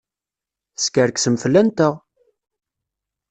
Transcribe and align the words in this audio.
Teskerksem 0.77 1.35
fell-anteɣ! 1.43 1.93